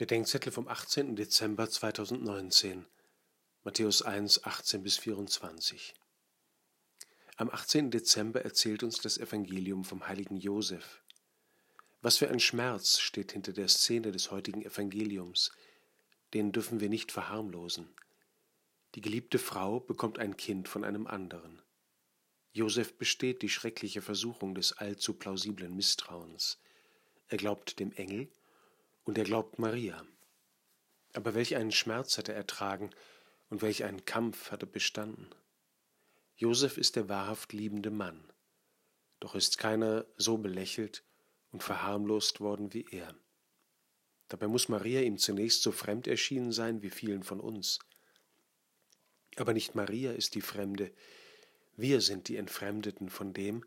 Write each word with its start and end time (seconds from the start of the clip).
Bedenkzettel 0.00 0.50
vom 0.50 0.66
18. 0.66 1.14
Dezember 1.14 1.68
2019, 1.68 2.86
Matthäus 3.64 4.00
1, 4.00 4.44
18 4.44 4.82
bis 4.82 4.96
24. 4.96 5.92
Am 7.36 7.50
18. 7.50 7.90
Dezember 7.90 8.40
erzählt 8.40 8.82
uns 8.82 9.02
das 9.02 9.18
Evangelium 9.18 9.84
vom 9.84 10.08
heiligen 10.08 10.38
Josef. 10.38 11.02
Was 12.00 12.16
für 12.16 12.30
ein 12.30 12.40
Schmerz 12.40 12.98
steht 12.98 13.32
hinter 13.32 13.52
der 13.52 13.68
Szene 13.68 14.10
des 14.10 14.30
heutigen 14.30 14.62
Evangeliums, 14.62 15.52
den 16.32 16.50
dürfen 16.50 16.80
wir 16.80 16.88
nicht 16.88 17.12
verharmlosen. 17.12 17.86
Die 18.94 19.02
geliebte 19.02 19.38
Frau 19.38 19.80
bekommt 19.80 20.18
ein 20.18 20.38
Kind 20.38 20.66
von 20.66 20.82
einem 20.82 21.06
anderen. 21.06 21.60
Josef 22.54 22.94
besteht 22.94 23.42
die 23.42 23.50
schreckliche 23.50 24.00
Versuchung 24.00 24.54
des 24.54 24.72
allzu 24.72 25.12
plausiblen 25.12 25.76
Misstrauens. 25.76 26.58
Er 27.28 27.36
glaubt 27.36 27.78
dem 27.78 27.92
Engel, 27.92 28.30
und 29.10 29.18
er 29.18 29.24
glaubt 29.24 29.58
Maria. 29.58 30.06
Aber 31.14 31.34
welch 31.34 31.56
einen 31.56 31.72
Schmerz 31.72 32.16
hat 32.16 32.28
er 32.28 32.36
ertragen 32.36 32.90
und 33.48 33.60
welch 33.60 33.82
einen 33.82 34.04
Kampf 34.04 34.52
hat 34.52 34.62
er 34.62 34.68
bestanden. 34.68 35.28
Josef 36.36 36.78
ist 36.78 36.94
der 36.94 37.08
wahrhaft 37.08 37.52
liebende 37.52 37.90
Mann, 37.90 38.22
doch 39.18 39.34
ist 39.34 39.58
keiner 39.58 40.06
so 40.16 40.38
belächelt 40.38 41.02
und 41.50 41.64
verharmlost 41.64 42.38
worden 42.38 42.72
wie 42.72 42.86
er. 42.92 43.12
Dabei 44.28 44.46
muss 44.46 44.68
Maria 44.68 45.00
ihm 45.00 45.18
zunächst 45.18 45.64
so 45.64 45.72
fremd 45.72 46.06
erschienen 46.06 46.52
sein 46.52 46.80
wie 46.82 46.90
vielen 46.90 47.24
von 47.24 47.40
uns. 47.40 47.80
Aber 49.34 49.54
nicht 49.54 49.74
Maria 49.74 50.12
ist 50.12 50.36
die 50.36 50.40
Fremde, 50.40 50.92
wir 51.76 52.00
sind 52.00 52.28
die 52.28 52.36
Entfremdeten 52.36 53.10
von 53.10 53.32
dem, 53.32 53.64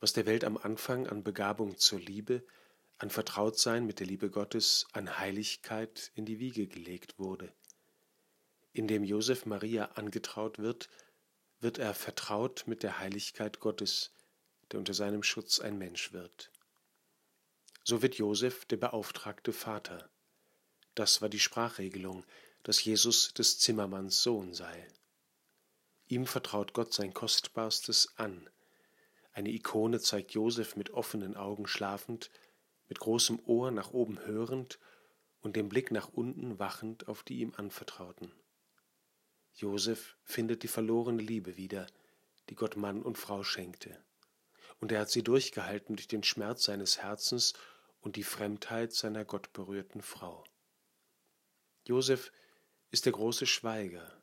was 0.00 0.14
der 0.14 0.24
Welt 0.24 0.42
am 0.42 0.56
Anfang 0.56 1.06
an 1.06 1.22
Begabung 1.22 1.76
zur 1.76 2.00
Liebe, 2.00 2.42
an 2.98 3.10
Vertrautsein 3.10 3.86
mit 3.86 4.00
der 4.00 4.06
Liebe 4.06 4.30
Gottes, 4.30 4.86
an 4.92 5.18
Heiligkeit 5.18 6.12
in 6.14 6.24
die 6.24 6.38
Wiege 6.38 6.66
gelegt 6.66 7.18
wurde. 7.18 7.52
Indem 8.72 9.04
Josef 9.04 9.46
Maria 9.46 9.86
angetraut 9.94 10.58
wird, 10.58 10.88
wird 11.60 11.78
er 11.78 11.94
vertraut 11.94 12.64
mit 12.66 12.82
der 12.82 12.98
Heiligkeit 12.98 13.60
Gottes, 13.60 14.12
der 14.70 14.78
unter 14.78 14.94
seinem 14.94 15.22
Schutz 15.22 15.60
ein 15.60 15.78
Mensch 15.78 16.12
wird. 16.12 16.50
So 17.84 18.02
wird 18.02 18.16
Josef 18.16 18.64
der 18.64 18.76
beauftragte 18.76 19.52
Vater. 19.52 20.08
Das 20.94 21.20
war 21.20 21.28
die 21.28 21.40
Sprachregelung, 21.40 22.24
dass 22.62 22.82
Jesus 22.82 23.34
des 23.34 23.58
Zimmermanns 23.58 24.22
Sohn 24.22 24.54
sei. 24.54 24.88
Ihm 26.06 26.26
vertraut 26.26 26.72
Gott 26.72 26.92
sein 26.92 27.12
Kostbarstes 27.12 28.14
an. 28.16 28.48
Eine 29.32 29.50
Ikone 29.50 30.00
zeigt 30.00 30.32
Josef 30.32 30.76
mit 30.76 30.90
offenen 30.90 31.36
Augen 31.36 31.66
schlafend, 31.66 32.30
mit 32.88 32.98
großem 32.98 33.40
Ohr 33.46 33.70
nach 33.70 33.92
oben 33.92 34.18
hörend 34.24 34.78
und 35.40 35.56
dem 35.56 35.68
Blick 35.68 35.90
nach 35.90 36.08
unten 36.08 36.58
wachend 36.58 37.08
auf 37.08 37.22
die 37.22 37.40
ihm 37.40 37.54
anvertrauten. 37.54 38.32
Josef 39.54 40.16
findet 40.24 40.62
die 40.62 40.68
verlorene 40.68 41.22
Liebe 41.22 41.56
wieder, 41.56 41.86
die 42.48 42.54
Gott 42.54 42.76
Mann 42.76 43.02
und 43.02 43.18
Frau 43.18 43.44
schenkte, 43.44 44.02
und 44.80 44.90
er 44.90 45.00
hat 45.00 45.10
sie 45.10 45.22
durchgehalten 45.22 45.96
durch 45.96 46.08
den 46.08 46.24
Schmerz 46.24 46.64
seines 46.64 46.98
Herzens 46.98 47.54
und 48.00 48.16
die 48.16 48.24
Fremdheit 48.24 48.92
seiner 48.92 49.24
gottberührten 49.24 50.02
Frau. 50.02 50.44
Josef 51.86 52.32
ist 52.90 53.06
der 53.06 53.12
große 53.12 53.46
Schweiger, 53.46 54.22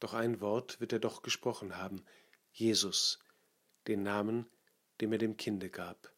doch 0.00 0.14
ein 0.14 0.40
Wort 0.40 0.80
wird 0.80 0.92
er 0.92 0.98
doch 0.98 1.22
gesprochen 1.22 1.76
haben, 1.76 2.04
Jesus, 2.52 3.18
den 3.86 4.02
Namen, 4.02 4.46
dem 5.00 5.12
er 5.12 5.18
dem 5.18 5.36
Kinde 5.36 5.70
gab. 5.70 6.13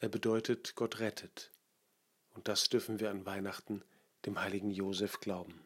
Er 0.00 0.08
bedeutet, 0.08 0.74
Gott 0.76 0.98
rettet. 0.98 1.50
Und 2.34 2.48
das 2.48 2.70
dürfen 2.70 3.00
wir 3.00 3.10
an 3.10 3.26
Weihnachten 3.26 3.84
dem 4.24 4.40
heiligen 4.40 4.70
Josef 4.70 5.20
glauben. 5.20 5.60